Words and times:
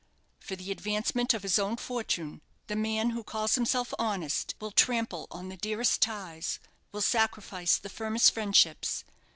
For 0.39 0.55
the 0.55 0.71
advancement 0.71 1.31
of 1.35 1.43
his 1.43 1.59
own 1.59 1.77
fortunes, 1.77 2.41
the 2.65 2.75
man 2.75 3.11
who 3.11 3.23
calls 3.23 3.53
himself 3.53 3.93
honest 3.99 4.55
will 4.59 4.71
trample 4.71 5.27
on 5.29 5.49
the 5.49 5.57
dearest 5.57 6.01
ties, 6.01 6.57
will 6.91 7.01
sacrifice 7.01 7.77
the 7.77 7.87
firmest 7.87 8.33
friendships. 8.33 9.03